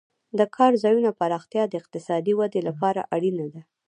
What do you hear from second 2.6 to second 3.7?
لپاره اړینه ده.